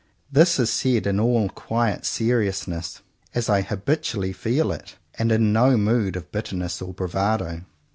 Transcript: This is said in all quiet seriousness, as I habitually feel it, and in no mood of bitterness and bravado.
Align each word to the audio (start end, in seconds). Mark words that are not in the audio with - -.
This 0.31 0.57
is 0.59 0.71
said 0.71 1.05
in 1.05 1.19
all 1.19 1.47
quiet 1.49 2.07
seriousness, 2.07 3.01
as 3.35 3.49
I 3.51 3.61
habitually 3.61 4.33
feel 4.33 4.71
it, 4.71 4.95
and 5.19 5.31
in 5.31 5.53
no 5.53 5.77
mood 5.77 6.15
of 6.15 6.31
bitterness 6.31 6.81
and 6.81 6.95
bravado. 6.95 7.61